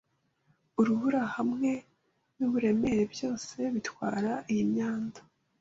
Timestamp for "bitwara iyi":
3.73-4.63